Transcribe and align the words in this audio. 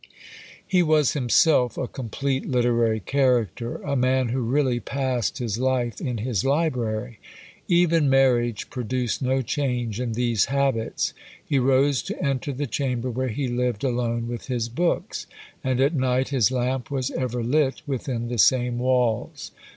He 0.65 0.81
was 0.81 1.13
himself 1.13 1.77
a 1.77 1.87
complete 1.87 2.43
literary 2.49 3.01
character, 3.01 3.75
a 3.83 3.95
man 3.95 4.29
who 4.29 4.41
really 4.41 4.79
passed 4.79 5.37
his 5.37 5.59
life 5.59 6.01
in 6.01 6.17
his 6.17 6.43
library. 6.43 7.19
Even 7.67 8.09
marriage 8.09 8.71
produced 8.71 9.21
no 9.21 9.43
change 9.43 9.99
in 9.99 10.13
these 10.13 10.45
habits; 10.45 11.13
he 11.45 11.59
rose 11.59 12.01
to 12.01 12.19
enter 12.19 12.51
the 12.51 12.65
chamber 12.65 13.11
where 13.11 13.27
he 13.29 13.47
lived 13.47 13.83
alone 13.83 14.27
with 14.27 14.47
his 14.47 14.69
books, 14.69 15.27
and 15.63 15.79
at 15.79 15.93
night 15.93 16.29
his 16.29 16.49
lamp 16.49 16.89
was 16.89 17.11
ever 17.11 17.43
lit 17.43 17.83
within 17.85 18.27
the 18.27 18.39
same 18.39 18.79
walls. 18.79 19.51